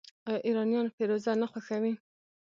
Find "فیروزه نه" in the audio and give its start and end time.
0.95-1.47